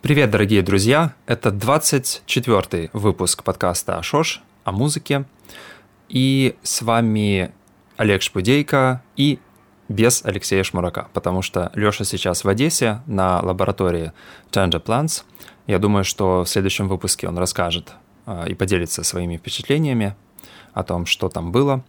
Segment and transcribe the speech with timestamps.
[0.00, 1.12] Привет, дорогие друзья!
[1.26, 5.24] Это 24 выпуск подкаста «Ашош» о музыке.
[6.08, 7.50] И с вами
[7.96, 9.40] Олег Шпудейко и
[9.88, 14.12] без Алексея Шмурака, потому что Лёша сейчас в Одессе на лаборатории
[14.52, 15.24] Tender Plants.
[15.66, 17.92] Я думаю, что в следующем выпуске он расскажет
[18.24, 20.14] а, и поделится своими впечатлениями
[20.74, 21.84] о том, что там было.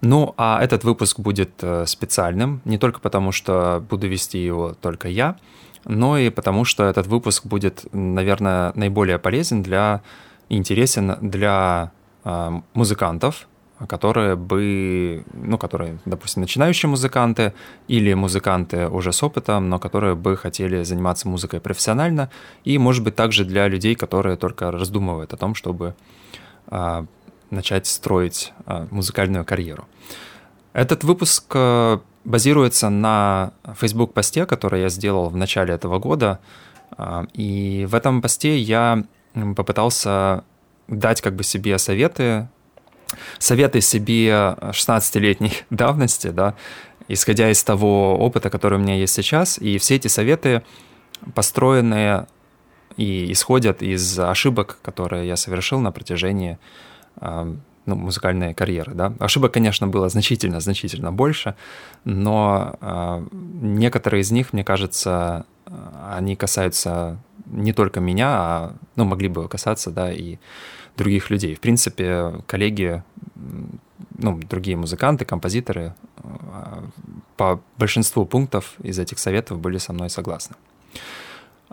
[0.00, 5.08] Ну, а этот выпуск будет э, специальным, не только потому, что буду вести его только
[5.08, 5.36] я,
[5.84, 10.02] но и потому, что этот выпуск будет, наверное, наиболее полезен для
[10.50, 11.92] интересен для
[12.24, 13.46] э, музыкантов,
[13.88, 17.54] которые бы, ну, которые, допустим, начинающие музыканты
[17.88, 22.30] или музыканты уже с опытом, но которые бы хотели заниматься музыкой профессионально,
[22.64, 25.94] и, может быть, также для людей, которые только раздумывают о том, чтобы
[26.66, 27.06] э,
[27.50, 29.86] начать строить э, музыкальную карьеру.
[30.72, 31.56] Этот выпуск
[32.24, 36.40] базируется на Facebook-посте, который я сделал в начале этого года.
[36.96, 39.04] Э, и в этом посте я
[39.56, 40.44] попытался
[40.88, 42.48] дать как бы себе советы,
[43.38, 46.54] советы себе 16-летней давности, да,
[47.08, 49.58] исходя из того опыта, который у меня есть сейчас.
[49.58, 50.62] И все эти советы
[51.34, 52.26] построены
[52.96, 56.58] и исходят из ошибок, которые я совершил на протяжении
[57.86, 58.94] ну, музыкальной карьеры.
[58.94, 59.12] Да?
[59.18, 61.54] Ошибок, конечно, было значительно-значительно больше,
[62.04, 65.46] но э, некоторые из них, мне кажется,
[66.08, 70.38] они касаются не только меня, а ну, могли бы касаться да, и
[70.96, 71.54] других людей.
[71.54, 73.02] В принципе, коллеги,
[74.18, 75.94] ну, другие музыканты, композиторы
[77.36, 80.56] по большинству пунктов из этих советов были со мной согласны.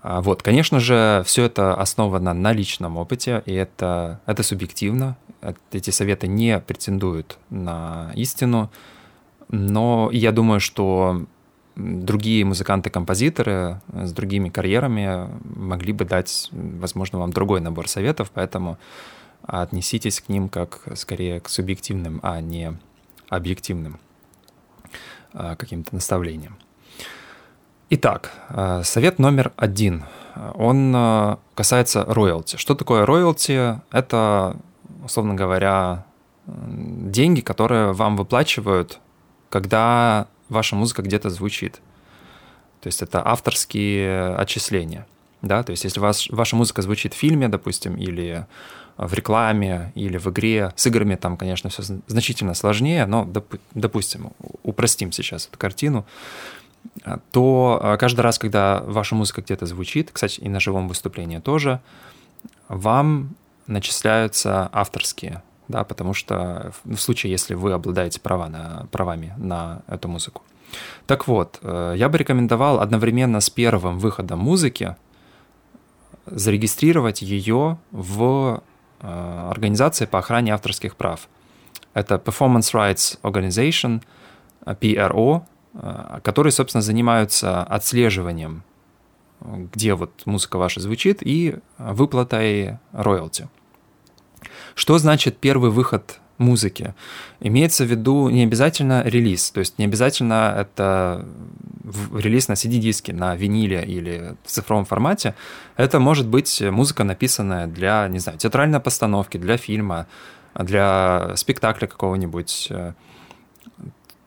[0.02, 5.18] А, вот, конечно же, все это основано на личном опыте, и это, это субъективно.
[5.72, 8.72] Эти советы не претендуют на истину,
[9.50, 11.26] но я думаю, что
[11.76, 18.78] другие музыканты-композиторы с другими карьерами могли бы дать, возможно, вам другой набор советов, поэтому
[19.44, 22.78] отнеситесь к ним как скорее к субъективным, а не
[23.30, 24.00] объективным
[25.34, 26.58] а, каким-то наставлениям.
[27.90, 30.04] Итак, э, совет номер один.
[30.56, 32.58] Он э, касается роялти.
[32.58, 33.80] Что такое роялти?
[33.92, 34.58] Это,
[35.06, 36.06] условно говоря,
[36.46, 39.00] деньги, которые вам выплачивают,
[39.50, 41.76] когда ваша музыка где-то звучит.
[42.82, 45.08] То есть это авторские отчисления.
[45.42, 45.64] Да?
[45.64, 48.46] То есть если вас, ваша музыка звучит в фильме, допустим, или
[48.98, 53.32] в рекламе, или в игре, с играми там, конечно, все значительно сложнее, но,
[53.74, 54.32] допустим,
[54.64, 56.06] упростим сейчас эту картину
[57.32, 61.80] то а, каждый раз, когда ваша музыка где-то звучит, кстати, и на живом выступлении тоже,
[62.68, 63.36] вам
[63.68, 70.08] начисляются авторские, да, потому что в случае, если вы обладаете права на, правами на эту
[70.08, 70.42] музыку.
[71.06, 74.96] Так вот, э, я бы рекомендовал одновременно с первым выходом музыки
[76.26, 78.62] зарегистрировать ее в
[79.00, 81.30] э, организации по охране авторских прав.
[81.94, 84.02] Это Performance Rights Organization,
[84.66, 85.57] PRO, Э,
[86.24, 88.64] которые, собственно, занимаются отслеживанием,
[89.42, 93.48] где вот музыка ваша звучит, и выплатой роялти.
[94.76, 96.94] Что значит первый выход музыки?
[97.40, 101.26] Имеется в виду не обязательно релиз, то есть не обязательно это
[102.14, 105.36] релиз на CD-диске, на виниле или в цифровом формате.
[105.78, 110.08] Это может быть музыка, написанная для, не знаю, театральной постановки, для фильма,
[110.54, 112.94] для спектакля какого-нибудь, э,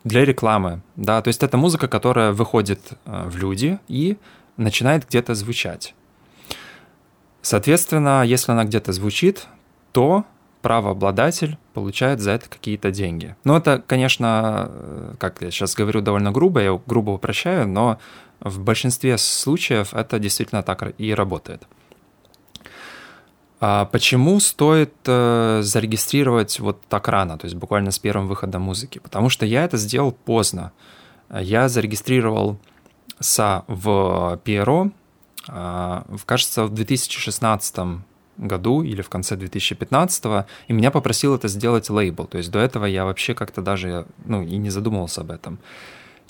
[0.04, 4.16] для рекламы, да, то есть это музыка, которая выходит э, в люди и
[4.56, 5.94] начинает где-то звучать.
[7.42, 9.46] Соответственно, если она где-то звучит,
[9.92, 10.24] то
[10.62, 13.34] правообладатель получает за это какие-то деньги.
[13.44, 17.98] Ну, это, конечно, э, как я сейчас говорю довольно грубо, я грубо упрощаю, но
[18.40, 21.66] в большинстве случаев это действительно так и работает.
[23.60, 28.98] А почему стоит э, зарегистрировать вот так рано, то есть буквально с первым выходом музыки?
[28.98, 30.72] Потому что я это сделал поздно.
[31.30, 32.58] Я зарегистрировал
[33.18, 34.92] СА в PRO,
[35.48, 38.02] э, кажется, в 2016
[38.38, 42.24] году или в конце 2015, и меня попросил это сделать лейбл.
[42.24, 45.58] То есть до этого я вообще как-то даже ну, и не задумывался об этом.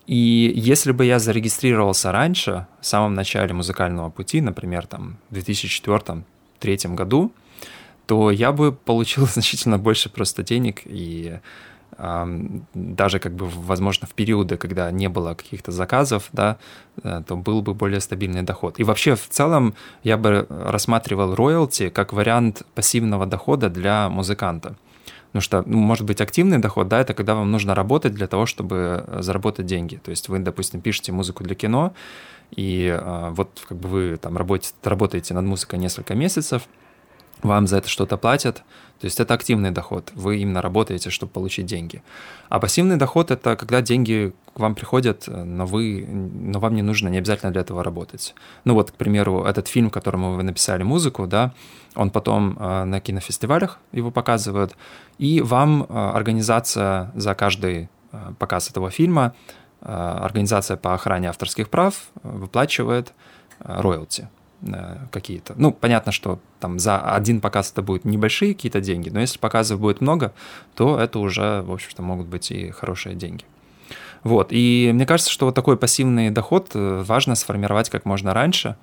[0.09, 6.25] И если бы я зарегистрировался раньше, в самом начале музыкального пути, например, там, в 2004
[6.61, 7.33] 2023 году,
[8.07, 11.39] то я бы получил значительно больше просто денег и
[12.75, 16.57] даже как бы, возможно, в периоды, когда не было каких-то заказов, да,
[17.03, 18.81] э, то был бы более стабильный доход.
[18.81, 24.77] И вообще, в целом, я бы рассматривал роялти как вариант пассивного дохода для музыканта.
[25.27, 28.47] Потому что, ну, может быть, активный доход, да, это когда вам нужно работать для того,
[28.47, 29.97] чтобы э, заработать деньги.
[29.97, 31.93] То есть вы, допустим, пишете музыку для кино,
[32.51, 36.69] и э, вот как бы вы там работаете, работаете над музыкой несколько месяцев,
[37.43, 38.57] вам за это что-то платят,
[39.01, 42.03] то есть это активный доход, вы именно работаете, чтобы получить деньги.
[42.51, 47.09] А пассивный доход– это когда деньги к вам приходят, но, вы, но вам не нужно
[47.09, 48.35] не обязательно для этого работать.
[48.65, 51.55] Ну вот, к примеру, этот фильм, которому вы написали музыку, да,
[51.95, 54.77] он потом э, на кинофестивалях его показывают,
[55.17, 57.89] и вам э, организация за каждый
[58.39, 59.35] показ этого фильма,
[59.83, 63.13] организация по охране авторских прав выплачивает
[63.61, 64.29] роялти
[65.11, 65.55] какие-то.
[65.57, 69.81] Ну, понятно, что там за один показ это будут небольшие какие-то деньги, но если показов
[69.81, 70.35] будет много,
[70.75, 73.45] то это уже, в общем-то, могут быть и хорошие деньги.
[74.23, 78.77] Вот, и мне кажется, что вот такой пассивный доход э, важно сформировать как можно раньше,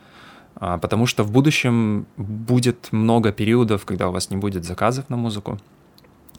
[0.55, 5.17] а, потому что в будущем будет много периодов, когда у вас не будет заказов на
[5.17, 5.59] музыку.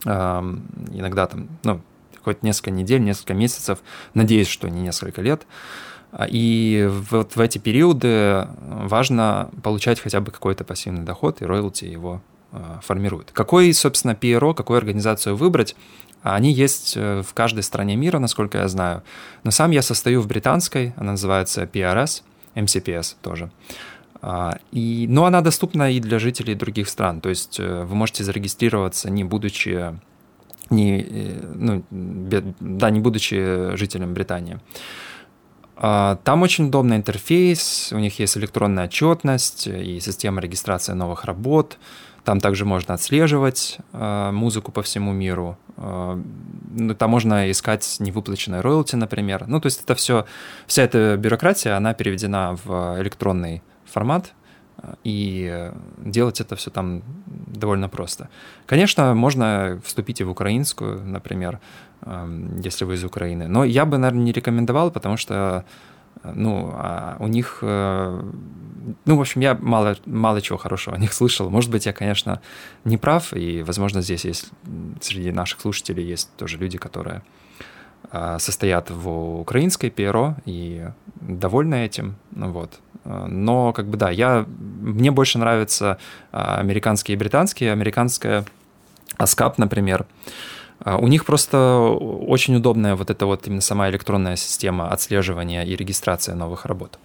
[0.05, 1.81] Иногда там, ну,
[2.25, 3.79] хоть несколько недель, несколько месяцев,
[4.15, 5.47] надеюсь, что не несколько лет,
[6.13, 11.85] а, и вот в эти периоды важно получать хотя бы какой-то пассивный доход, и роялти
[11.85, 12.23] его
[12.53, 13.31] а, формирует.
[13.33, 15.77] Какой, собственно, PRO, какую организацию выбрать,
[16.23, 19.05] они есть э, в каждой стране мира, насколько я знаю.
[19.45, 22.23] Но сам я состою в британской, она называется PRS,
[22.57, 23.51] MCPS тоже.
[24.21, 27.21] А, и, но она доступна и для жителей других стран.
[27.21, 29.95] То есть э, вы можете зарегистрироваться, не будучи
[30.71, 31.07] не,
[31.55, 34.59] ну, да, не будучи жителем Британии.
[35.81, 41.79] А, там очень удобный интерфейс, у них есть электронная отчетность и система регистрации новых работ.
[42.25, 45.57] Там также можно отслеживать э, музыку по всему миру.
[45.79, 46.21] Э,
[46.99, 49.45] там можно искать невыплаченные роялти, например.
[49.47, 50.27] Ну, то есть это все,
[50.67, 54.35] вся эта бюрократия, она переведена в электронный формат,
[55.05, 58.29] и делать это все там довольно просто.
[58.67, 61.61] Конечно, можно вступить и в украинскую, например,
[62.63, 63.49] если вы из Украины.
[63.49, 65.65] Но я бы, наверное, не рекомендовал, потому что
[66.25, 68.23] ну, а у них, э,
[69.05, 71.51] ну, в общем, я мало, мало чего хорошего о них слышал.
[71.51, 72.41] Может быть, я, конечно,
[72.85, 74.51] не прав, и, возможно, здесь есть,
[75.01, 77.23] среди наших слушателей есть тоже люди, которые
[78.39, 80.89] состоят в украинской ПРО и
[81.21, 82.81] довольны этим, вот.
[83.05, 85.99] Но, как бы, да, я, мне больше нравятся
[86.31, 87.73] а, американские и британские.
[87.73, 88.45] Американская
[89.19, 90.07] ASCAP, например,
[90.81, 95.75] а, у них просто очень удобная вот эта вот именно сама электронная система отслеживания и
[95.75, 96.99] регистрации новых работ.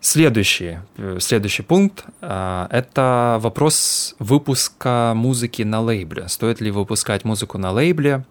[0.00, 6.28] Следующий, э, следующий пункт а,– это вопрос выпуска музыки на лейбле.
[6.28, 8.24] Стоит ли выпускать музыку на лейбле?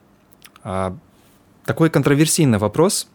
[0.69, 0.95] А,
[1.65, 3.07] такой контроверсийный вопрос.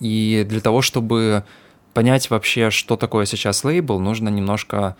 [0.00, 1.44] И для того, чтобы
[1.92, 4.96] понять вообще, что такое сейчас лейбл, нужно немножко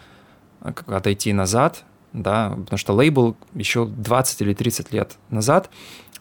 [0.87, 1.85] отойти назад–
[2.17, 5.71] да, потому что лейбл еще 20 или 30 лет назад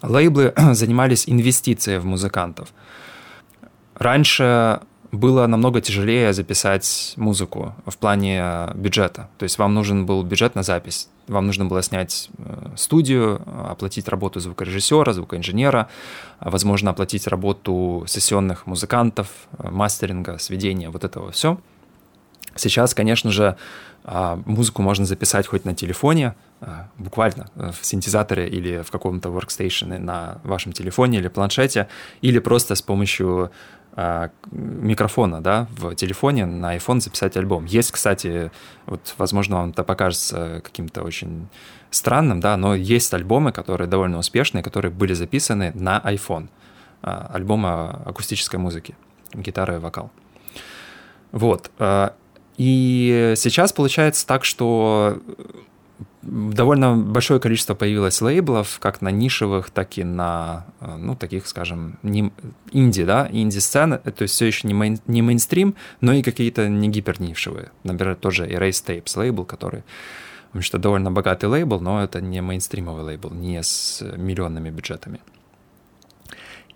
[0.02, 2.74] лейблы занимались инвестицией в музыкантов.
[3.96, 4.82] Раньше
[5.16, 9.30] было намного тяжелее записать музыку в плане бюджета.
[9.38, 11.10] То есть вам нужен был бюджет на запись.
[11.28, 15.88] Вам нужно было снять э, студию, оплатить работу звукорежиссера, звукоинженера,
[16.40, 19.28] возможно, оплатить работу сессионных музыкантов,
[19.58, 21.58] э, мастеринга, сведения, вот этого все.
[22.56, 23.58] Сейчас, конечно же,
[24.08, 29.30] а, музыку можно записать хоть на телефоне, а, буквально э, в синтезаторе или в каком-то
[29.30, 31.88] workstation на вашем телефоне или планшете,
[32.22, 33.50] или просто с помощью а,
[34.52, 37.66] микрофона, да, в телефоне на iPhone записать альбом.
[37.66, 38.52] Есть, кстати,
[38.86, 41.48] вот, возможно, вам это покажется каким-то очень
[41.92, 46.50] странным, да, но есть альбомы, которые довольно успешные, которые были записаны на iPhone.
[47.02, 48.96] Альбомы акустической музыки,
[49.34, 50.12] гитара и вокал.
[51.32, 51.72] Вот.
[52.58, 55.22] И сейчас получается так, что
[56.22, 62.32] довольно большое количество появилось лейблов, как на нишевых, так и на, ну, таких, скажем, не,
[62.72, 66.90] инди, да, инди-сцены, то есть все еще не, мейн, не мейнстрим, но и какие-то не
[66.90, 67.72] гипернишевые.
[67.84, 69.84] Например, тоже Erase Tapes лейбл, который,
[70.48, 75.20] потому что довольно богатый лейбл, но это не мейнстримовый лейбл, не с миллионными бюджетами.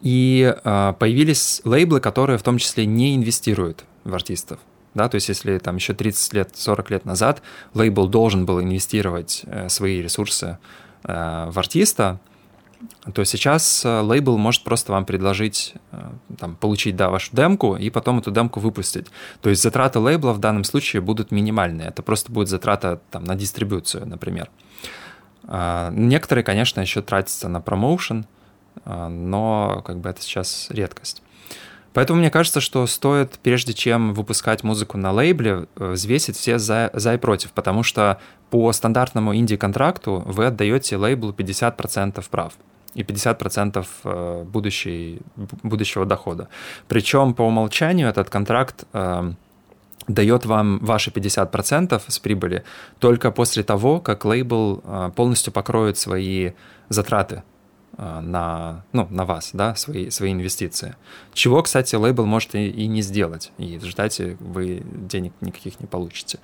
[0.01, 4.59] И э, появились лейблы, которые в том числе не инвестируют в артистов
[4.93, 7.41] да, то есть если там еще 30 лет, 40 лет назад
[7.74, 10.58] лейбл должен был инвестировать э, свои ресурсы
[11.03, 12.19] э, в артиста,
[13.13, 15.75] то сейчас э, лейбл может просто вам предложить
[16.38, 19.08] там, получить да, вашу демку и потом эту демку выпустить.
[19.41, 21.89] То есть затраты лейбла в данном случае будут минимальные.
[21.89, 24.50] Это просто будет затрата там, на дистрибуцию, например.
[25.91, 28.27] Некоторые, конечно, еще тратятся на промоушен,
[28.86, 31.24] но как бы это сейчас редкость.
[31.93, 36.89] Поэтому мне кажется, что стоит, прежде чем выпускать музыку на лейбле, э, взвесить все за,
[36.93, 38.19] за и против, потому что
[38.50, 42.53] по стандартному инди-контракту вы отдаете лейблу 50% прав
[42.93, 45.19] и 50% э, будущей,
[45.63, 46.48] будущего дохода.
[46.88, 49.34] Причем по умолчанию этот контракт э,
[50.08, 52.63] дает вам ваши 50% с прибыли
[53.00, 56.51] только после того, как лейбл э, полностью покроет свои
[56.89, 57.43] затраты
[58.00, 60.96] на, ну, на вас, да, свои, свои инвестиции.
[61.34, 65.88] Чего, кстати, лейбл может и, и не сделать, и в результате вы денег никаких не
[65.88, 66.39] получите.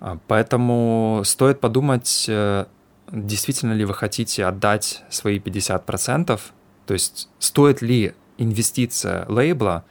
[0.00, 2.66] А, поэтому стоит подумать, э,
[3.10, 6.40] действительно ли вы хотите отдать свои 50%,
[6.86, 9.84] то есть стоит ли инвестиция лейбла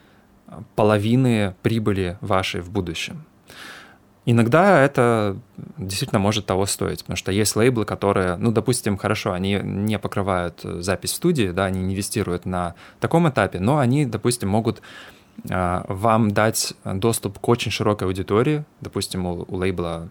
[0.76, 3.24] половины прибыли вашей в будущем.
[4.24, 5.36] Иногда это
[5.78, 10.60] действительно может того стоить, потому что есть лейблы, которые, ну, допустим, хорошо, они не покрывают
[10.62, 14.80] запись в студии, да, они не инвестируют на таком этапе, но они, допустим, могут
[15.50, 20.08] а, вам дать доступ к очень широкой аудитории, допустим, у, у лейбла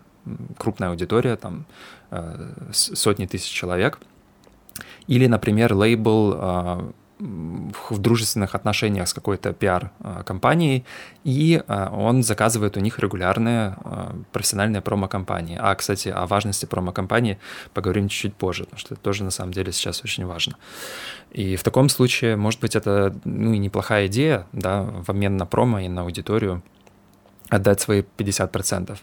[0.57, 1.65] крупная аудитория, там
[2.11, 3.99] э, сотни тысяч человек,
[5.07, 10.85] или, например, лейбл в дружественных отношениях с какой-то пиар-компанией,
[11.23, 15.57] и а, он заказывает у них регулярные а, профессиональные промо-компании.
[15.61, 17.37] А, кстати, о важности промо-компании
[17.73, 20.55] поговорим чуть-чуть позже, потому что это тоже на самом деле сейчас очень важно.
[21.31, 25.45] И в таком случае, может быть, это ну, и неплохая идея, да, в обмен на
[25.45, 26.63] промо и на аудиторию
[27.49, 28.97] отдать свои 50%.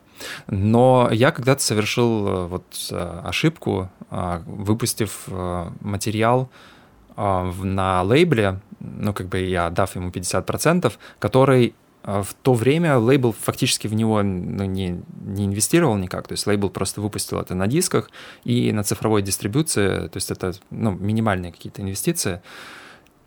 [0.48, 6.77] Но я когда-то совершил э, вот э, ошибку, выпустив э, материал, а,
[7.18, 13.32] на лейбле, ну, как бы я дав ему 50%, который а, в то время лейбл
[13.32, 17.66] фактически в него ну, не, не инвестировал никак, то есть лейбл просто выпустил это на
[17.66, 18.10] дисках
[18.44, 22.40] и на цифровой дистрибуции, то есть это ну, минимальные какие-то инвестиции.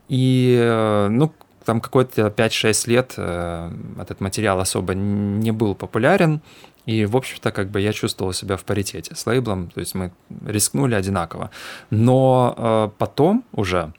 [0.07, 1.33] И, э, ну,
[1.65, 6.41] там какой-то 5-6 лет э, этот материал особо не был популярен,
[6.86, 10.12] и, в общем-то, как бы я чувствовал себя в паритете с лейблом, то есть мы
[10.46, 11.51] рискнули одинаково.
[11.89, 13.94] Но э, потом уже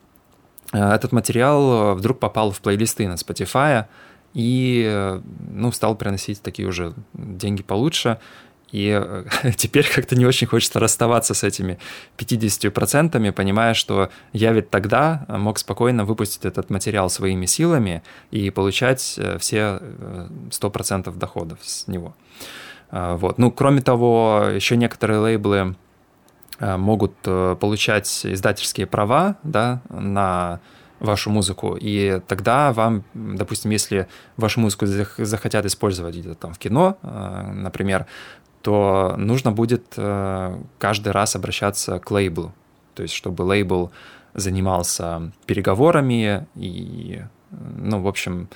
[0.73, 3.87] э, этот материал вдруг попал в плейлисты на Spotify
[4.35, 5.21] и,
[5.53, 8.19] ну, стал приносить такие уже деньги получше.
[8.73, 9.25] И э,
[9.57, 11.79] теперь как-то не очень хочется расставаться с этими
[12.19, 19.15] 50%, понимая, что я ведь тогда мог спокойно выпустить этот материал своими силами и получать
[19.19, 19.81] э, все
[20.51, 22.15] 100% доходов с него.
[22.91, 23.39] Вот.
[23.39, 25.77] Ну, кроме того, еще некоторые лейблы
[26.61, 30.61] могут э, получать издательские права да, на
[31.01, 36.97] вашу музыку, и тогда вам, допустим, если вашу музыку захотят использовать где-то там в кино,
[37.03, 38.07] например,
[38.63, 42.53] то нужно будет э, каждый раз обращаться к лейблу,
[42.95, 43.91] то есть чтобы лейбл
[44.35, 48.49] занимался переговорами и, ну, в общем,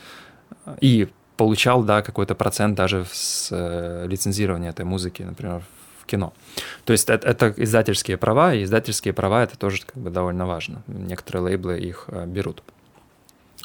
[0.81, 5.63] и получал, да, какой-то процент даже с э, лицензирования этой музыки, например,
[6.01, 6.33] в кино.
[6.85, 10.83] То есть это, это издательские права, и издательские права это тоже как бы довольно важно.
[10.87, 12.63] Некоторые лейблы их э, берут.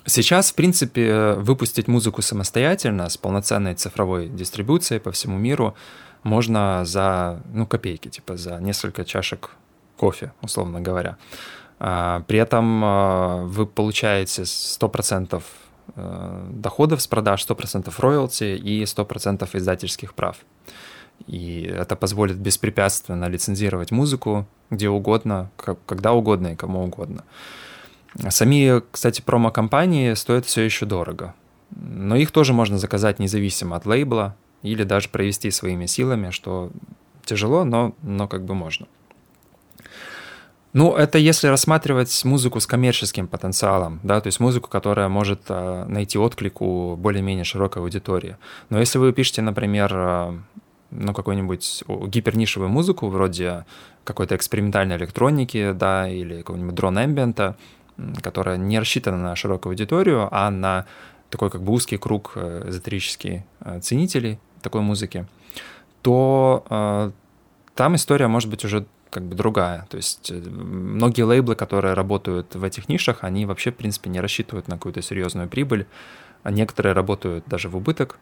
[0.05, 5.75] Сейчас, в принципе, выпустить музыку самостоятельно с полноценной цифровой дистрибуцией по всему миру
[6.23, 9.51] можно за ну, копейки, типа за несколько чашек
[9.97, 11.17] кофе, условно говоря.
[11.79, 15.41] А, при этом а, вы получаете 100%
[15.95, 20.37] Э, доходов с продаж, 100% роялти и 100% издательских прав.
[21.27, 25.51] И это позволит беспрепятственно лицензировать музыку где угодно,
[25.85, 27.23] когда угодно и кому угодно.
[28.29, 31.33] Сами, кстати, промо-компании стоят все еще дорого.
[31.71, 36.71] Но их тоже можно заказать независимо от лейбла или даже провести своими силами, что
[37.25, 38.87] тяжело, но, но как бы можно.
[40.73, 45.85] Ну, это если рассматривать музыку с коммерческим потенциалом, да, то есть музыку, которая может э,
[45.87, 48.37] найти отклик у более-менее широкой аудитории.
[48.69, 50.37] Но если вы пишете, например, э,
[50.91, 53.65] ну, какую-нибудь гипернишевую музыку, вроде
[54.05, 57.57] какой-то экспериментальной электроники, да, или какого-нибудь дрон-эмбиента,
[58.21, 60.85] которая не рассчитана на широкую аудиторию, а на
[61.29, 63.41] такой как бы узкий круг э, эзотерических
[63.81, 65.25] ценителей такой музыки,
[66.01, 67.11] то э,
[67.75, 69.85] там история может быть уже как бы другая.
[69.89, 74.19] То есть э, многие лейблы, которые работают в этих нишах, они вообще, в принципе, не
[74.19, 75.85] рассчитывают на какую-то серьезную прибыль,
[76.43, 78.17] а некоторые работают даже в убыток.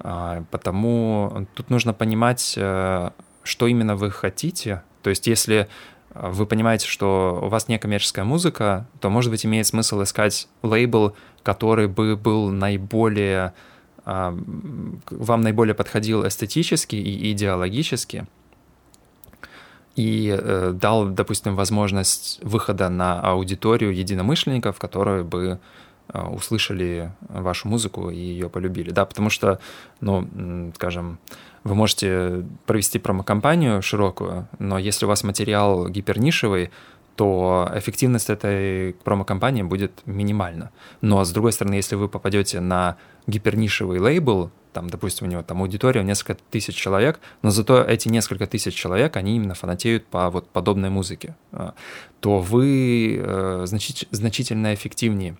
[0.00, 3.10] А, потому тут нужно понимать, э,
[3.42, 4.82] что именно вы хотите.
[5.02, 5.68] То есть если
[6.10, 10.48] э, вы понимаете, что у вас не коммерческая музыка, то, может быть, имеет смысл искать
[10.62, 13.54] лейбл, который бы был наиболее
[14.08, 18.26] вам наиболее подходил эстетически и идеологически–
[19.98, 25.58] и э, дал, допустим, возможность выхода на аудиторию единомышленников, которые бы
[26.10, 28.92] услышали вашу музыку и ее полюбили.
[28.92, 29.58] Да, потому что,
[30.00, 31.18] ну, скажем,
[31.64, 36.70] вы можете провести промо-компанию широкую, но если у вас материал гипернишевый,
[37.18, 40.70] то эффективность этой промо-компании будет минимальна.
[41.00, 42.96] Но, с другой стороны, если вы попадете на
[43.26, 48.46] гипернишевый лейбл, там, допустим, у него там аудитория несколько тысяч человек, но зато эти несколько
[48.46, 51.74] тысяч человек, они именно фанатеют по вот подобной музыке, а,
[52.20, 55.36] то вы э, значит, значительно эффективнее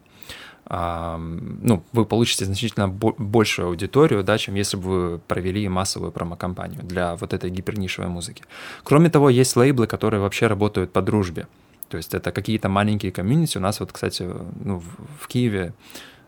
[0.70, 7.16] ну, вы получите значительно большую аудиторию, да, чем если бы вы провели массовую промо-компанию для
[7.16, 8.44] вот этой гипернишевой музыки.
[8.84, 11.46] Кроме того, есть лейблы, которые вообще работают по дружбе.
[11.88, 13.58] То есть это какие-то маленькие комьюнити.
[13.58, 14.28] У нас вот, кстати,
[14.64, 14.82] ну,
[15.20, 15.72] в Киеве,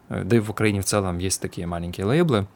[0.09, 2.47] э, да и в Украине в целом есть такие маленькие лейблы,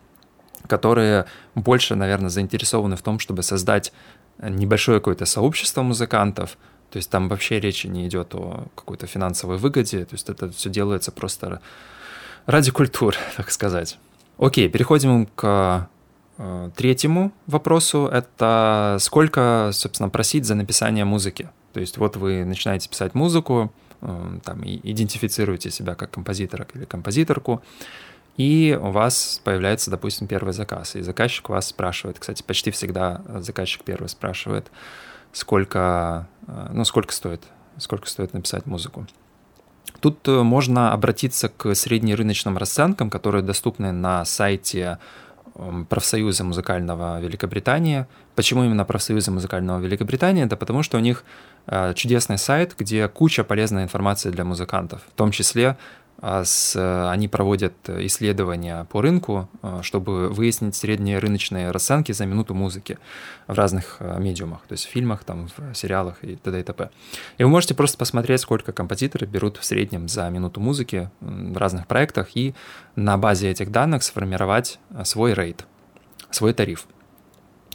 [0.67, 3.93] которые больше, наверное, заинтересованы в том, чтобы создать
[4.39, 6.57] небольшое какое-то сообщество музыкантов,
[6.91, 10.71] то есть там вообще речи не идет о какой-то финансовой выгоде, то есть это все
[10.71, 11.61] делается просто
[12.47, 13.99] ради культуры, так сказать.
[14.39, 15.89] Окей, переходим к
[16.39, 18.07] э, третьему вопросу.
[18.07, 21.49] Это сколько, собственно, просить за написание музыки?
[21.75, 27.63] То есть вот вы начинаете писать музыку, э, там, идентифицируете себя как композитора или композиторку,
[28.37, 33.85] и у вас появляется, допустим, первый заказ, и заказчик вас спрашивает, кстати, почти всегда заказчик
[33.85, 34.71] первый спрашивает,
[35.33, 37.43] сколько, э, ну, сколько стоит,
[37.77, 39.07] сколько стоит написать музыку.
[40.01, 44.99] Тут э, можно обратиться к среднерыночным расценкам, которые доступны на сайте
[45.55, 48.07] эм, профсоюза музыкального Великобритании.
[48.35, 50.45] Почему именно профсоюза музыкального Великобритании?
[50.45, 51.25] Да потому что у них
[51.95, 55.77] чудесный сайт, где куча полезной информации для музыкантов, в том числе
[56.27, 56.75] а с,
[57.11, 59.49] они проводят исследования по рынку,
[59.83, 62.99] чтобы выяснить средние рыночные расценки за минуту музыки
[63.47, 66.61] в разных медиумах, то есть в фильмах, там, в сериалах и т.д.
[66.61, 66.91] и т.п.
[67.37, 71.87] И вы можете просто посмотреть, сколько композиторы берут в среднем за минуту музыки в разных
[71.87, 72.55] проектах и
[72.97, 75.67] на базе этих данных сформировать свой рейд,
[76.31, 76.87] свой тариф.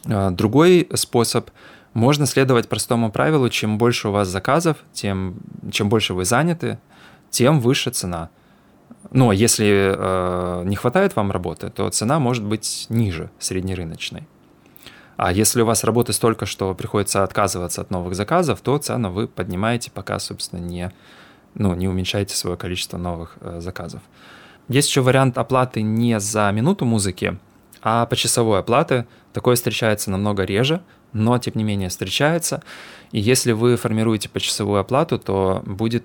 [0.04, 1.50] Другой способ
[1.94, 5.36] можно следовать простому правилу, чем больше у вас заказов, тем,
[5.72, 6.78] чем больше вы заняты,
[7.30, 8.30] тем выше цена–
[9.10, 14.26] но если э, не хватает вам работы, то цена может быть ниже среднерыночной.
[15.16, 19.26] А если у вас работы столько, что приходится отказываться от новых заказов, то цену вы
[19.26, 20.92] поднимаете, пока, собственно, не,
[21.54, 24.00] ну, не уменьшаете свое количество новых э, заказов.
[24.68, 27.38] Есть еще вариант оплаты не за минуту музыки,
[27.82, 29.06] а по часовой оплаты.
[29.32, 32.62] Такое встречается намного реже, но тем не менее встречается.
[33.12, 36.04] И если вы формируете почасовую оплату, то будет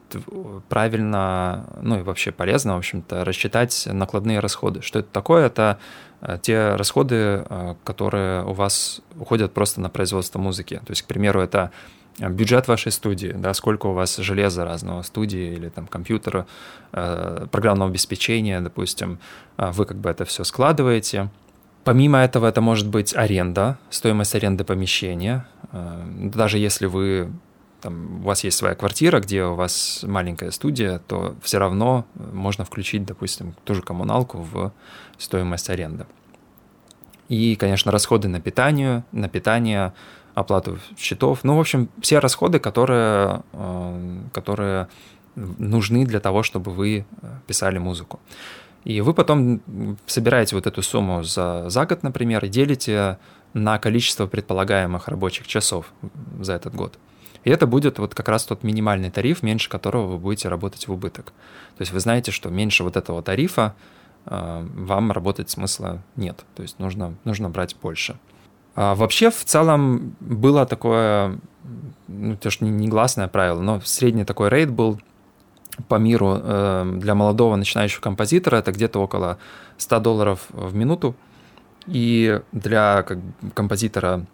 [0.69, 4.81] правильно, ну и вообще полезно, в общем-то, рассчитать накладные расходы.
[4.81, 5.45] Что это такое?
[5.45, 5.77] Это
[6.21, 10.81] э, те расходы, э, которые у вас уходят просто на производство музыки.
[10.85, 11.71] То есть, к примеру, это
[12.17, 16.47] бюджет вашей студии, да, сколько у вас железа разного студии или там компьютера,
[16.91, 19.19] э, программного обеспечения, допустим,
[19.57, 21.29] вы как бы это все складываете–
[21.85, 25.47] Помимо этого, это может быть аренда, стоимость аренды помещения.
[25.71, 26.01] Э,
[26.33, 27.31] даже если вы
[27.79, 32.65] там, у вас есть своя квартира, где у вас маленькая студия, то все равно можно
[32.65, 34.73] включить, допустим, ту же коммуналку в
[35.19, 36.07] стоимость аренды.
[37.29, 39.93] И, конечно, расходы на питание, на питание,
[40.33, 41.43] оплату счетов.
[41.43, 44.87] Ну, в общем, все расходы, которые, э, которые
[45.35, 48.19] нужны для того, чтобы вы э, писали музыку.
[48.85, 49.61] И вы потом
[50.05, 53.17] собираете вот эту сумму за, за год, например, и делите
[53.53, 55.91] на количество предполагаемых рабочих часов
[56.39, 56.97] за этот год.
[57.43, 60.91] И это будет вот как раз тот минимальный тариф, меньше которого вы будете работать в
[60.91, 61.33] убыток.
[61.77, 63.75] То есть вы знаете, что меньше вот этого тарифа
[64.25, 66.45] э, вам работать смысла нет.
[66.55, 68.17] То есть нужно, нужно брать больше.
[68.75, 71.39] А вообще, в целом, было такое,
[72.07, 74.99] ну, это же не негласное правило, но средний такой рейд был–
[75.87, 79.37] по миру э, для молодого начинающего композитора это где-то около
[79.77, 81.15] 100 долларов в минуту.
[81.87, 83.19] И для как,
[83.53, 84.25] композитора,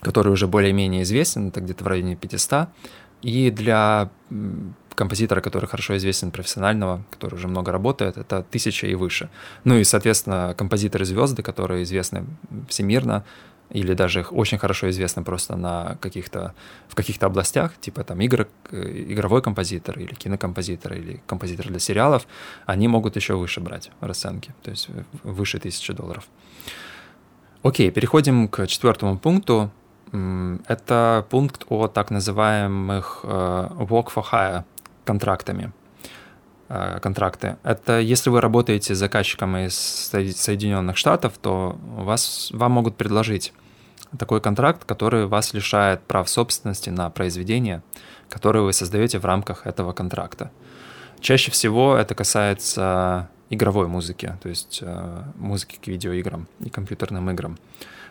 [0.00, 2.68] который уже более-менее известен, это где-то в районе 500.
[3.22, 4.10] И для
[4.94, 9.28] композитора, который хорошо известен профессионального, который уже много работает, это тысяча и выше.
[9.64, 12.24] Ну и, соответственно, композиторы-звезды, которые известны
[12.68, 13.24] всемирно,
[13.70, 16.54] или даже очень хорошо известны просто на каких-то,
[16.88, 22.26] в каких-то областях, типа там игр, игровой композитор или кинокомпозитор или композитор для сериалов,
[22.66, 24.88] они могут еще выше брать расценки, то есть
[25.24, 26.28] выше тысячи долларов.
[27.62, 29.70] Окей, переходим к четвертому пункту.
[30.68, 34.62] Это пункт о так называемых э, work for hire
[35.04, 35.85] контрактами э,
[36.68, 37.56] контракты.
[37.62, 43.52] Это если вы работаете с заказчиком из Соединенных Штатов, то вас, вам могут предложить
[44.18, 47.82] такой контракт, который вас лишает прав собственности на произведение,
[48.28, 50.50] которое вы создаете в рамках этого контракта.
[51.20, 57.58] Чаще всего это касается игровой музыки, то есть э, музыки к видеоиграм и компьютерным играм.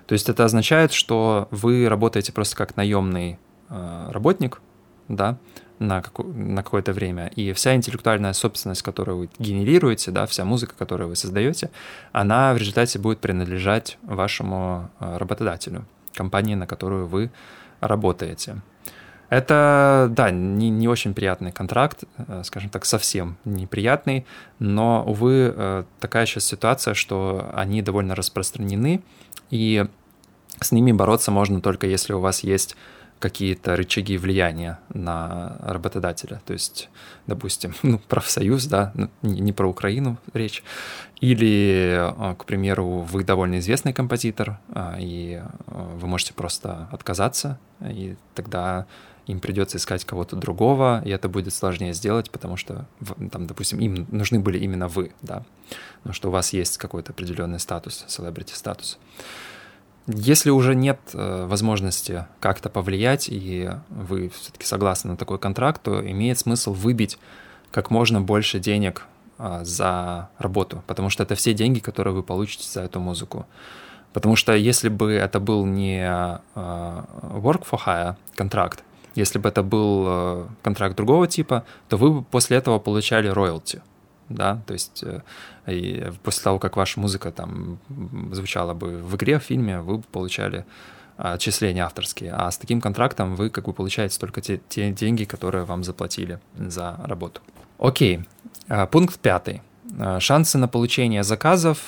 [0.07, 3.37] То есть это означает, что вы работаете просто как наемный
[3.69, 4.61] э, работник,
[5.07, 5.37] да,
[5.79, 7.27] на, како- на какое-то время.
[7.35, 11.69] И вся интеллектуальная собственность, которую вы генерируете, да, вся музыка, которую вы создаете,
[12.11, 17.31] она в результате будет принадлежать вашему э, работодателю, компании, на которую вы
[17.81, 18.61] работаете.
[19.29, 24.25] Это, да, не, не очень приятный контракт, э, скажем так, совсем неприятный,
[24.59, 29.01] но, увы, э, такая сейчас ситуация, что они довольно распространены,
[29.49, 29.85] и
[30.61, 32.75] с ними бороться можно только если у вас есть
[33.25, 36.41] какие-то рычаги влияния на работодателя.
[36.45, 36.89] То есть,
[37.25, 40.63] допустим, ну, профсоюз, да, ну, не, про Украину речь.
[41.21, 44.59] Или, э, к примеру, вы довольно известный композитор,
[44.99, 48.85] и вы можете просто отказаться, и тогда
[49.25, 52.85] им придется искать кого-то другого, и это будет сложнее сделать, потому что,
[53.31, 55.43] там, допустим, им нужны были именно вы, да,
[56.03, 58.99] но что у вас есть какой-то определенный статус, celebrity статус.
[60.07, 65.99] Если уже нет э, возможности как-то повлиять, и вы все-таки согласны на такой контракт, то
[65.99, 67.17] имеет смысл выбить
[67.71, 69.07] как можно больше денег
[69.39, 73.47] э, за работу, потому что это все деньги, которые вы получите за эту музыку.
[74.13, 78.83] Потому что если бы это был не э, work for hire контракт,
[79.15, 83.81] если бы это был э, контракт другого типа, то вы бы после этого получали роялти.
[84.29, 85.21] Да, то есть э,
[85.67, 87.77] и после того, как ваша музыка там
[88.31, 90.65] звучала бы в игре, в фильме, вы бы получали
[91.17, 92.31] отчисления авторские.
[92.33, 96.39] А с таким контрактом вы как бы получаете только те, те деньги, которые вам заплатили
[96.57, 97.41] за работу.
[97.77, 98.25] Окей,
[98.67, 99.61] а, пункт пятый.
[99.99, 101.79] А, шансы на получение заказов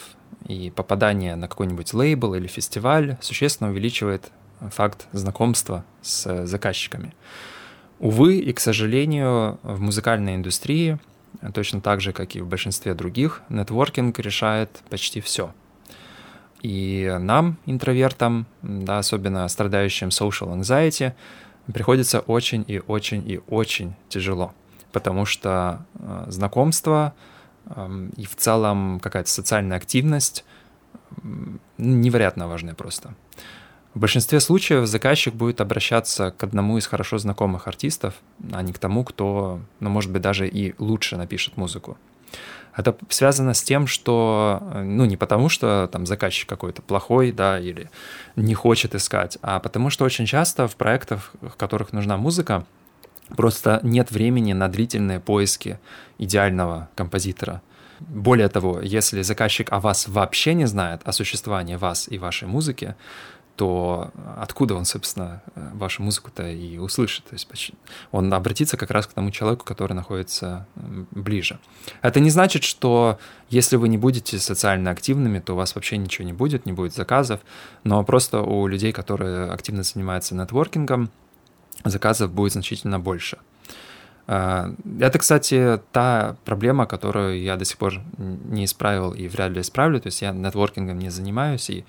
[0.47, 7.13] и попадание на какой-нибудь лейбл или фестиваль существенно увеличивает факт знакомства с заказчиками.
[8.00, 11.00] Увы и, к сожалению, в музыкальной индустрии,
[11.54, 15.54] точно так же, как и в большинстве других, нетворкинг решает почти все.
[16.62, 21.13] И нам, интровертам, да, особенно страдающим social anxiety,
[21.71, 24.54] приходится очень и очень и очень тяжело,
[24.91, 27.13] потому что э, знакомство
[27.65, 30.45] э, и в целом какая-то социальная активность
[31.12, 31.19] э,
[31.78, 33.13] невероятно важны просто.
[33.93, 38.13] В большинстве случаев заказчик будет обращаться к одному из хорошо знакомых артистов,
[38.52, 41.97] а не к тому, кто, ну, может быть, даже и лучше напишет музыку.
[42.76, 47.89] Это связано с тем, что, ну, не потому, что там заказчик какой-то плохой, да, или
[48.36, 52.67] не хочет искать, а потому что очень часто в проектах, в которых нужна музыка,
[53.36, 55.80] просто нет времени на длительные поиски
[56.19, 57.63] идеального композитора.
[58.00, 62.95] Более того, если заказчик о вас вообще не знает, о существовании вас и вашей музыки,
[63.58, 67.26] то откуда он, собственно, вашу музыку-то и услышит?
[67.26, 67.72] То есть
[68.12, 70.67] он обратится как раз к тому человеку, который находится
[71.12, 71.60] ближе.
[72.04, 73.17] Это не значит, что
[73.50, 76.93] если вы не будете социально активными, то у вас вообще ничего не будет, не будет
[76.93, 77.41] заказов,
[77.84, 81.10] но просто у людей, которые активно занимаются нетворкингом,
[81.84, 83.39] заказов будет значительно больше.
[84.28, 89.62] А, это, кстати, та проблема, которую я до сих пор не исправил и вряд ли
[89.62, 90.00] исправлю.
[90.00, 91.86] То есть я нетворкингом не занимаюсь, и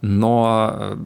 [0.00, 0.96] но э,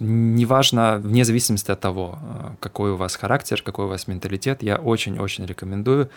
[0.00, 4.76] неважно, вне зависимости от того, э, какой у вас характер, какой у вас менталитет, я
[4.76, 6.10] очень-очень рекомендую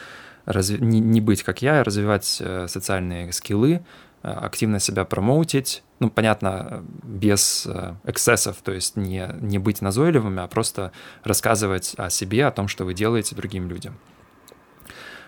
[0.46, 3.86] разви- не, не быть как я, развивать э, социальные скиллы,
[4.22, 7.68] активно себя промоутить, ну, понятно, без
[8.06, 10.92] эксцессов, то есть не, не быть назойливыми, а просто
[11.24, 14.00] рассказывать о себе, о том, что вы делаете другим людям.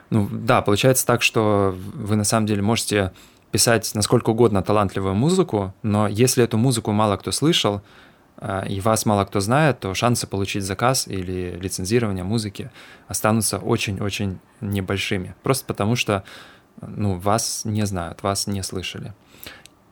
[0.10, 3.12] Ну, да, получается так, что вы на самом деле можете
[3.52, 7.82] писать насколько угодно талантливую музыку, но если эту музыку мало кто слышал,
[8.38, 12.72] э, и вас мало кто знает, то шансы получить заказ или лицензирование музыки
[13.08, 15.36] останутся очень-очень небольшими.
[15.44, 16.24] Просто потому что
[16.82, 19.14] ну, вас не знают, вас не слышали.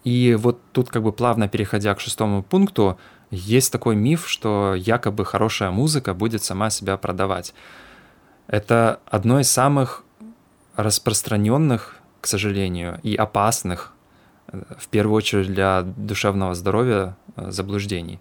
[0.03, 2.97] И вот тут как бы плавно переходя к шестому пункту,
[3.31, 7.53] есть такой миф, что якобы хорошая музыка будет сама себя продавать.
[8.47, 10.03] Это одно из самых
[10.75, 11.94] распространенных
[12.25, 13.93] к сожалению, и опасных,
[14.47, 18.19] э, в первую очередь для душевного здоровья, э, заблуждений.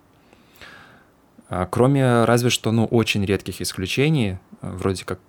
[1.49, 5.21] А, кроме разве что ну, очень редких исключений, э, вроде как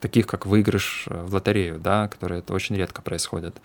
[0.00, 3.60] таких, как выигрыш в лотерею, да, которые это очень редко происходит.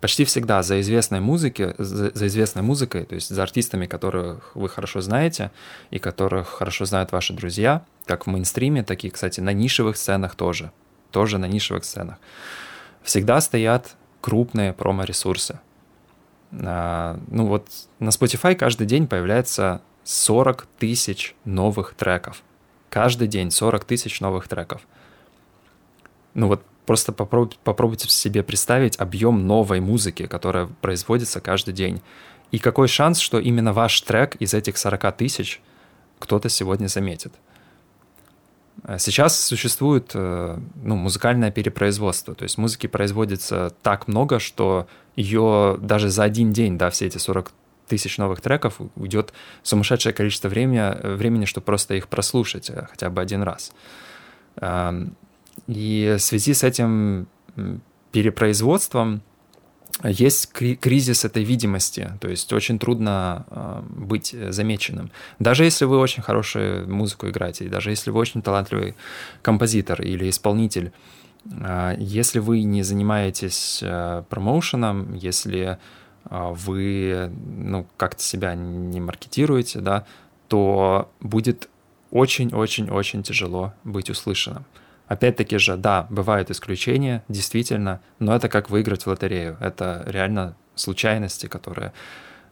[0.00, 4.70] Почти всегда за известной музыки, за, за известной музыкой, то есть за артистами, которых вы
[4.70, 5.50] хорошо знаете
[5.90, 10.34] и которых хорошо знают ваши друзья, как в мейнстриме, так и, кстати, на нишевых сценах
[10.34, 10.70] тоже,
[11.10, 12.16] тоже на нишевых сценах
[13.08, 15.60] всегда стоят крупные промо-ресурсы.
[16.52, 17.66] А, ну вот
[18.00, 22.42] на Spotify каждый день появляется 40 тысяч новых треков.
[22.90, 24.82] Каждый день 40 тысяч новых треков.
[26.34, 32.00] Ну вот Просто попробуйте, попробуйте себе представить объем новой музыки, которая производится каждый день.
[32.50, 35.60] И какой шанс, что именно ваш трек из этих 40 тысяч
[36.18, 37.34] кто-то сегодня заметит.
[38.98, 44.86] Сейчас существует э, ну, музыкальное перепроизводство, то есть музыки производится так много, что
[45.16, 47.50] ее даже за один день, да, все эти 40
[47.88, 53.20] тысяч новых треков уйдет сумасшедшее количество времени, времени, чтобы просто их прослушать э, хотя бы
[53.20, 53.72] один раз.
[55.66, 57.28] И в связи с этим
[58.12, 59.22] перепроизводством
[60.04, 65.10] есть кризис этой видимости, то есть очень трудно а, быть замеченным.
[65.38, 68.94] Даже если вы очень хорошую музыку играете, даже если вы очень талантливый
[69.42, 70.92] композитор или исполнитель,
[71.62, 75.78] а, если вы не занимаетесь а, промоушеном, если
[76.30, 80.04] вы ну, как-то себя не маркетируете, да,
[80.48, 81.70] то будет
[82.10, 84.66] очень-очень-очень тяжело быть услышанным.
[85.08, 89.56] Опять-таки же, да, бывают исключения, действительно, но это как выиграть в лотерею.
[89.60, 91.92] Это реально случайности, которые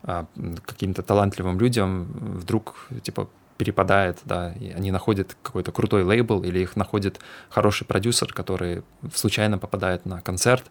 [0.02, 0.26] а,
[0.64, 2.04] каким-то талантливым людям
[2.38, 8.32] вдруг типа перепадает, да, и они находят какой-то крутой лейбл или их находит хороший продюсер,
[8.32, 8.82] который
[9.14, 10.64] случайно попадает на концерт.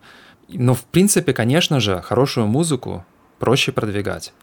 [0.49, 3.05] Но в принципе, конечно же, хорошую музыку
[3.39, 4.33] проще продвигать.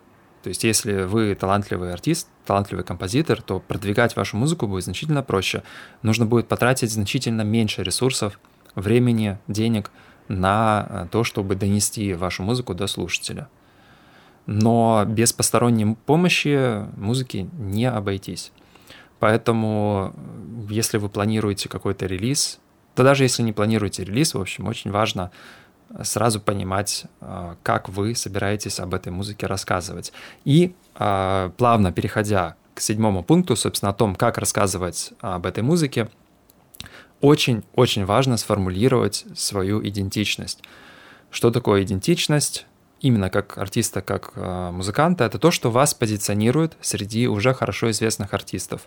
[0.43, 5.63] То есть, если вы талантливый артист, талантливый композитор, то продвигать вашу музыку будет значительно проще.
[6.03, 8.41] Нужно будет потратить значительно меньше ресурсов,
[8.75, 9.91] времени, денег
[10.29, 13.49] на э, то, чтобы донести вашу музыку до слушателя.
[14.47, 18.51] Но без посторонней помощи музыки не обойтись.
[19.21, 22.59] Поэтому, э, если вы планируете какой-то релиз,
[22.95, 25.31] то даже если не планируете релиз, в общем, очень важно
[26.03, 30.13] сразу понимать, а, как вы собираетесь об этой музыке рассказывать.
[30.45, 36.09] И а, плавно переходя к седьмому пункту, собственно, о том, как рассказывать об этой музыке,
[37.21, 40.63] очень-очень важно сформулировать свою идентичность.
[41.31, 42.67] Что такое идентичность?
[43.01, 48.33] Именно как артиста, как а, музыканта, это то, что вас позиционирует среди уже хорошо известных
[48.35, 48.83] артистов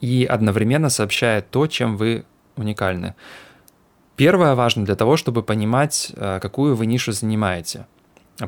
[0.00, 2.24] и одновременно сообщает то, чем вы
[2.56, 3.14] уникальны.
[4.18, 7.86] Первое важно для того, чтобы понимать, э, какую вы нишу занимаете.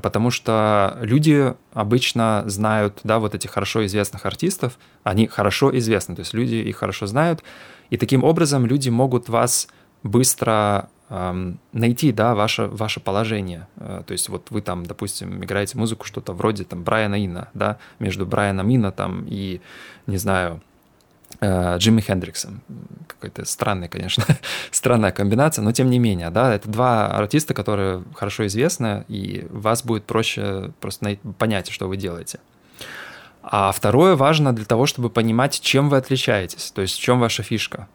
[0.02, 6.20] Потому что люди обычно знают, да, вот этих хорошо известных артистов, они хорошо известны, то
[6.20, 7.44] есть люди их хорошо знают,
[7.90, 9.68] и таким образом люди могут вас
[10.02, 13.68] быстро эм, найти, да, ваше, ваше положение.
[13.76, 17.78] Э, то есть вот вы там, допустим, играете музыку что-то вроде там Брайана Ина, да,
[18.00, 19.60] между Брайаном Ина там и,
[20.06, 20.60] не знаю,
[21.42, 22.62] Джимми Хендриксом.
[23.06, 24.24] Какая-то странная, конечно,
[24.70, 29.84] странная комбинация, но тем не менее, да, это два артиста, которые хорошо известны, и вас
[29.84, 32.40] будет проще просто понять, что вы делаете.
[33.42, 37.42] А второе важно для того, чтобы понимать, чем вы отличаетесь, то есть в чем ваша
[37.42, 37.88] фишка,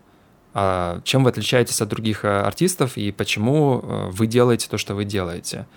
[0.53, 4.95] а чем вы отличаетесь от других э, артистов и почему э, вы делаете то, что
[4.95, 5.67] вы делаете.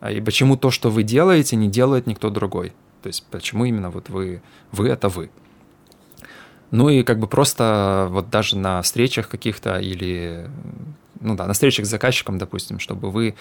[0.00, 2.72] А и почему то, что вы делаете, не делает никто другой.
[3.02, 5.30] То есть почему именно вот вы, вы это вы.
[6.70, 10.48] Ну и как бы просто вот даже на встречах каких-то или
[11.20, 13.34] ну да, на встречах с заказчиком, допустим, чтобы вы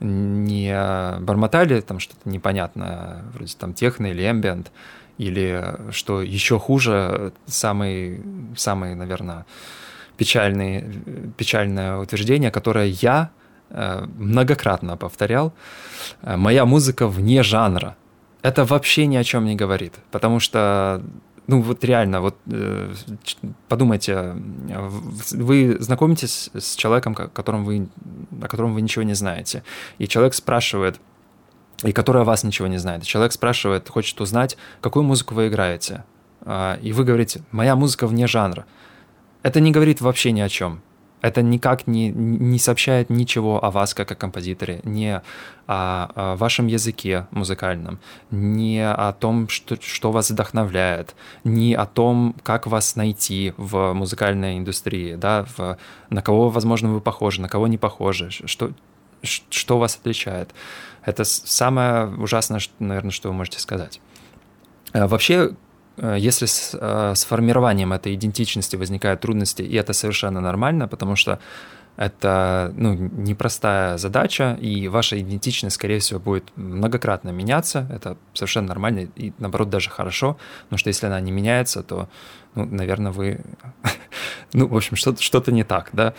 [0.00, 0.72] не
[1.20, 4.66] бормотали там что-то непонятное, вроде там техно или ambient,
[5.18, 8.20] или что еще хуже, самый,
[8.56, 9.46] самый, наверное,
[10.16, 10.84] печальный,
[11.36, 13.30] печальное утверждение, которое я
[13.70, 15.52] э, многократно повторял,
[16.22, 17.96] э, моя музыка вне жанра.
[18.42, 21.02] Это вообще ни о чем не говорит, потому что
[21.48, 22.92] ну вот реально, вот э,
[23.68, 24.36] подумайте,
[25.32, 27.88] вы знакомитесь с человеком, которым вы,
[28.40, 29.64] о котором вы ничего не знаете,
[29.96, 31.00] и человек спрашивает,
[31.82, 33.02] и который о вас ничего не знает.
[33.04, 36.04] Человек спрашивает, хочет узнать, какую музыку вы играете.
[36.42, 38.66] А, и вы говорите, моя музыка вне жанра.
[39.42, 40.82] Это не говорит вообще ни о чем
[41.20, 45.22] это никак не, не сообщает ничего о вас как о композиторе, не о,
[45.66, 47.98] о вашем языке музыкальном,
[48.30, 54.58] не о том, что, что вас вдохновляет, не о том, как вас найти в музыкальной
[54.58, 55.76] индустрии, да, в,
[56.10, 58.70] на кого, возможно, вы похожи, на кого не похожи, что,
[59.22, 60.50] что вас отличает.
[61.04, 64.00] Это самое ужасное, наверное, что вы можете сказать.
[64.92, 65.54] А вообще, Э,
[66.02, 71.38] если с, э, с формированием этой идентичности возникают трудности, и это совершенно нормально, потому что
[71.96, 77.88] это ну, непростая задача, и ваша идентичность, скорее всего, будет многократно меняться.
[77.90, 82.08] Это совершенно нормально и, наоборот, даже хорошо, потому что если она не меняется, то,
[82.54, 83.40] ну, наверное, вы...
[84.52, 86.14] ну, в общем, что-то, что-то не так, да?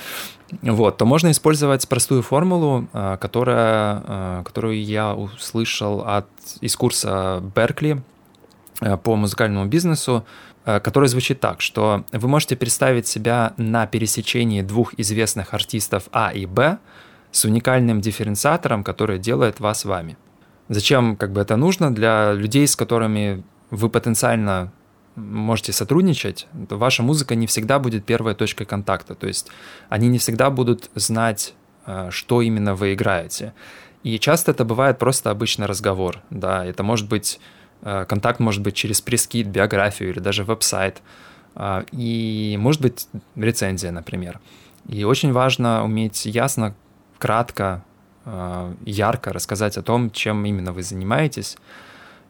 [0.61, 6.27] Вот, то можно использовать простую формулу, э, которая, которую я услышал от,
[6.59, 8.03] из курса Беркли,
[9.03, 10.25] по музыкальному бизнесу,
[10.63, 16.45] который звучит так, что вы можете представить себя на пересечении двух известных артистов А и
[16.45, 16.77] Б
[17.31, 20.17] с уникальным дифференциатором, который делает вас вами.
[20.67, 21.93] Зачем как бы это нужно?
[21.93, 24.71] Для людей, с которыми вы потенциально
[25.15, 29.15] можете сотрудничать, то ваша музыка не всегда будет первой точкой контакта.
[29.15, 29.49] То есть
[29.89, 31.53] они не всегда будут знать,
[31.85, 33.53] э, что именно вы играете.
[34.03, 36.21] И часто это бывает просто обычный разговор.
[36.29, 41.01] Да, это может быть э, контакт может быть через пресс-кит, биографию или даже веб-сайт.
[41.55, 44.39] Э, и может быть рецензия, например.
[44.87, 46.75] И очень важно уметь ясно,
[47.19, 47.83] кратко,
[48.85, 51.57] ярко рассказать о том, чем именно вы занимаетесь,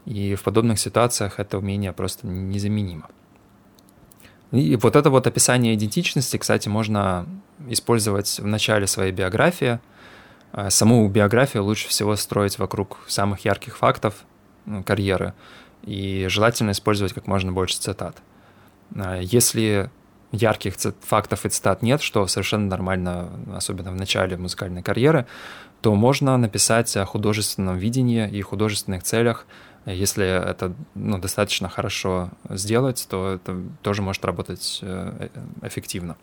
[0.06, 3.08] и в подобных ситуациях это умение просто незаменимо.
[4.52, 7.28] И вот это вот описание идентичности, кстати, можно
[7.68, 9.80] использовать в начале своей биографии.
[10.70, 14.26] Саму биографию лучше всего строить вокруг самых ярких фактов
[14.86, 15.34] карьеры,
[15.84, 18.18] и желательно использовать как можно больше цитат.
[18.96, 19.90] А если
[20.32, 25.26] ярких фактов и цитат нет, что совершенно нормально, особенно в начале музыкальной карьеры,
[25.82, 29.46] то можно написать о художественном видении и художественных целях–
[29.86, 35.30] если это ну, достаточно хорошо сделать, то это тоже может работать э,
[35.62, 36.16] эффективно.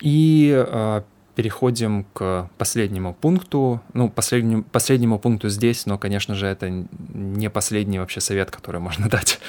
[0.00, 1.02] И э,
[1.34, 3.80] переходим к последнему пункту.
[3.94, 9.08] Ну, последнему, последнему пункту здесь, но, конечно же, это не последний вообще совет, который можно
[9.08, 9.40] дать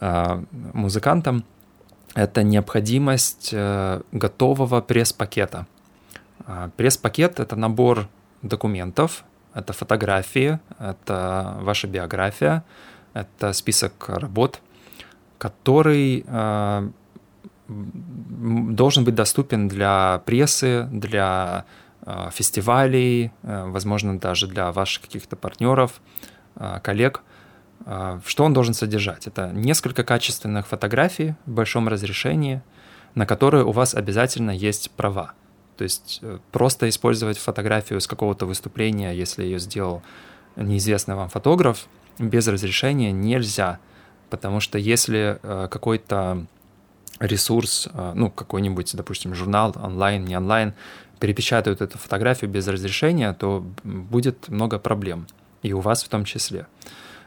[0.00, 0.42] э,
[0.72, 1.44] музыкантам.
[2.14, 5.66] Это необходимость э, готового пресс-пакета.
[6.46, 8.08] Э, пресс-пакет— это набор
[8.42, 12.64] документов, это фотографии, это ваша биография,
[13.14, 14.60] это список работ,
[15.38, 16.88] который э,
[17.72, 21.64] должен быть доступен для прессы, для
[22.04, 26.00] э, фестивалей, э, возможно, даже для ваших каких-то партнеров,
[26.56, 27.22] э, коллег.
[28.24, 29.26] Что он должен содержать?
[29.26, 32.62] Это несколько качественных фотографий в большом разрешении,
[33.16, 35.32] на которые у вас обязательно есть права.
[35.76, 40.00] То есть просто использовать фотографию с какого-то выступления, если ее сделал
[40.54, 41.88] неизвестный вам фотограф,
[42.20, 43.80] без разрешения нельзя.
[44.30, 46.46] Потому что если какой-то
[47.22, 50.74] ресурс, э, ну, какой-нибудь, допустим, журнал, онлайн, не онлайн,
[51.20, 55.26] перепечатают эту фотографию без разрешения, то будет много проблем.
[55.62, 56.66] И у вас в том числе.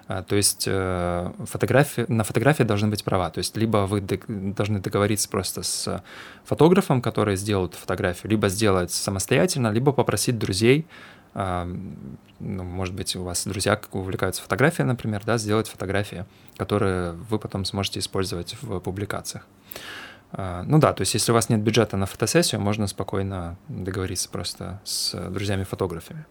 [0.08, 3.30] А, то есть э, фотографии, на фотографии должны быть права.
[3.30, 6.04] То есть либо вы должны договориться просто с
[6.44, 13.24] фотографом, который сделает фотографию, либо сделать самостоятельно, либо попросить друзей, а, ну, может быть, у
[13.24, 16.26] вас друзья увлекаются фотографией, например, да, сделать фотографии,
[16.58, 19.46] которые вы потом сможете использовать в публикациях.
[20.32, 24.30] А, ну да, то есть если у вас нет бюджета на фотосессию, можно спокойно договориться
[24.30, 26.26] просто с друзьями-фотографами.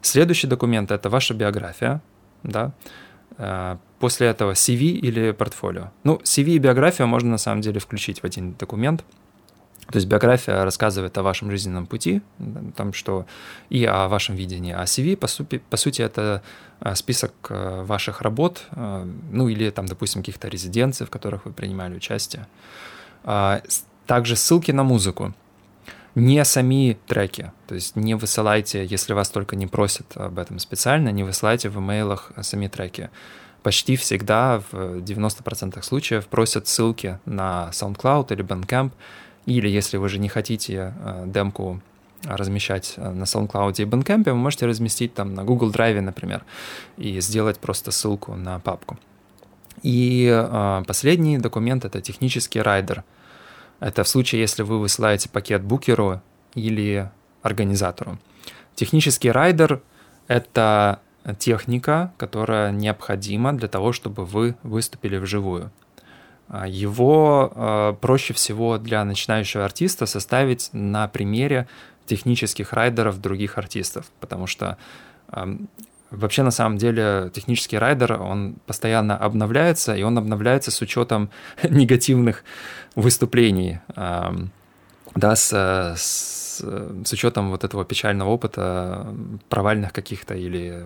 [0.00, 2.00] Следующий документ— это ваша биография,
[2.42, 2.72] да,
[3.38, 5.90] Э, после этого CV или портфолио.
[6.04, 9.04] Ну, CV и биографию можно на самом деле включить в один документ.
[9.90, 12.20] То есть биография рассказывает о вашем жизненном пути,
[12.76, 13.26] там что
[13.70, 14.74] и о вашем видении.
[14.74, 16.42] А CV, по сути, по сути это
[16.80, 18.66] э, список э, ваших работ,
[19.32, 22.46] ну или там, допустим, каких-то резиденций, в которых вы принимали участие.
[23.24, 23.62] А,
[24.06, 25.34] также ссылки на музыку
[26.14, 27.52] не сами треки.
[27.66, 31.78] То есть не высылайте, если вас только не просят об этом специально, не высылайте в
[31.78, 33.10] имейлах сами треки.
[33.62, 38.92] Почти всегда, в 90% случаев, просят ссылки на SoundCloud или Bandcamp,
[39.48, 41.80] или если вы же не хотите э, демку
[42.24, 46.44] размещать э, на SoundCloud и Bandcamp, вы можете разместить там на Google Drive, например,
[46.98, 48.98] и сделать просто ссылку на папку.
[49.82, 53.04] И э, последний документ— это технический райдер—
[53.80, 56.20] это в случае, если вы высылаете пакет букеру
[56.54, 57.10] или
[57.42, 58.18] организатору.
[58.74, 59.80] Технический райдер—
[60.28, 61.00] это
[61.38, 65.70] техника, которая необходима для того, чтобы вы выступили вживую.
[66.48, 71.68] А, его а, проще всего для начинающего артиста составить на примере
[72.06, 74.78] технических райдеров других артистов, потому что
[76.10, 81.28] Вообще, на самом деле, технический райдер, он постоянно обновляется, и он обновляется с учетом
[81.62, 82.44] негативных
[82.94, 89.14] выступлений, да, с, с, с учетом вот этого печального опыта,
[89.48, 90.84] провальных каких-то или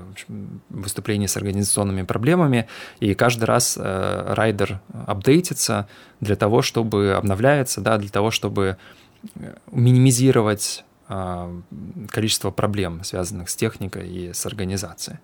[0.69, 2.69] выступлений с организационными проблемами,
[3.01, 5.89] и каждый раз э, райдер апдейтится
[6.21, 8.77] для того, чтобы обновляется, да, для того, чтобы
[9.35, 11.53] э, минимизировать а,
[12.09, 15.19] количество проблем, связанных с техникой и с организацией.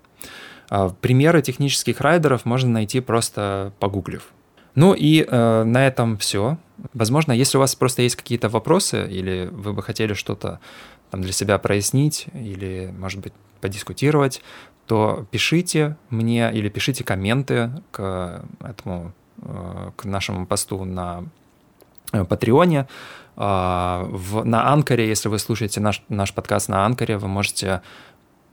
[0.68, 4.28] А, примеры технических райдеров можно найти просто погуглив.
[4.74, 6.58] Ну и э, на этом все.
[6.94, 10.60] Возможно, если у вас просто есть какие-то вопросы или вы бы хотели что-то
[11.10, 14.42] там, для себя прояснить или, может быть, подискутировать,
[14.86, 19.12] то пишите мне или пишите комменты к этому,
[19.42, 21.24] э, к нашему посту на
[22.12, 22.86] э, Патреоне.
[23.40, 27.82] А, в, на Анкоре, если вы слушаете наш, наш подкаст на Анкоре, вы можете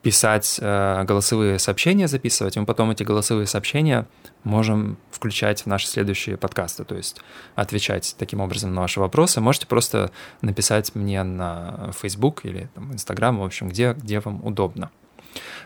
[0.06, 4.06] писать э, голосовые сообщения, записывать, и мы потом эти голосовые сообщения
[4.44, 7.22] можем включать в наши следующие подкасты, то есть
[7.56, 9.42] отвечать таким образом на ваши вопросы.
[9.42, 10.12] Можете просто
[10.44, 14.92] написать мне на Facebook или там, Instagram, в общем, где, где вам удобно.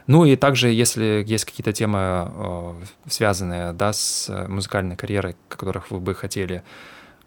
[0.08, 2.74] Ну и также, если есть какие-то темы, э,
[3.10, 6.64] связанные да, с музыкальной карьерой, о которых вы бы хотели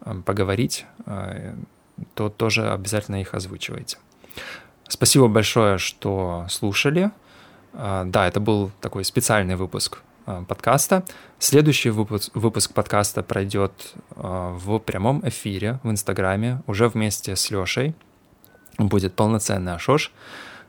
[0.00, 1.56] э, поговорить, э,
[2.14, 3.98] то тоже обязательно их озвучивайте.
[4.92, 7.12] Спасибо большое, что слушали.
[7.72, 11.02] Да, это был такой специальный выпуск подкаста.
[11.38, 13.72] Следующий выпуск, выпуск подкаста пройдет
[14.14, 17.94] в прямом эфире в Инстаграме уже вместе с Лешей.
[18.76, 20.12] Будет полноценный Ашош.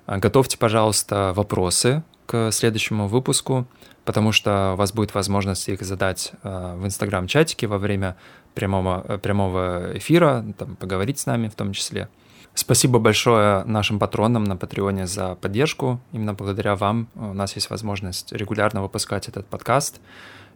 [0.08, 3.68] Готовьте, пожалуйста, вопросы к следующему выпуску,
[4.06, 8.16] потому что у вас будет возможность их задать в Инстаграм-чатике во время
[8.56, 12.08] прямого, прямого эфира, там, поговорить с нами в том числе.
[12.56, 16.00] Спасибо большое нашим патронам на Патреоне за поддержку.
[16.12, 20.00] Именно благодаря вам у нас есть возможность регулярно выпускать этот подкаст.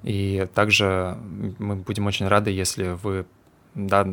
[0.03, 1.17] И также
[1.57, 3.25] мы будем очень рады, если вы
[3.73, 4.07] да,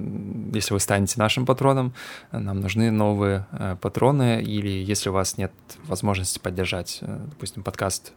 [0.52, 1.94] если вы станете нашим патроном,
[2.32, 5.52] нам нужны новые э, патроны, или если у вас нет
[5.84, 8.12] возможности поддержать, э, допустим, подкаст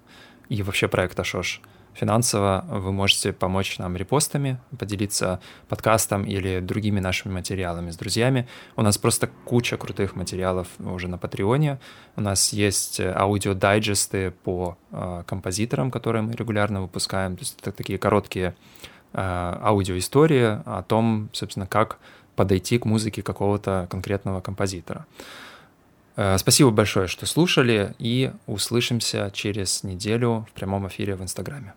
[0.50, 1.62] и вообще проект Ашош
[2.00, 8.48] финансово, вы можете помочь нам репостами, поделиться подкастом или другими нашими материалами с друзьями.
[8.76, 11.80] У нас просто куча крутых материалов уже на Патреоне.
[12.16, 17.36] У нас есть э, аудиодайджесты по э, композиторам, которые мы регулярно выпускаем.
[17.36, 18.54] То есть это такие короткие
[19.14, 21.98] Э, аудиоистория о том, собственно, как
[22.36, 25.06] подойти к музыке какого-то конкретного композитора.
[26.16, 31.74] Э, спасибо большое, что слушали, и услышимся через неделю в прямом эфире в Инстаграме.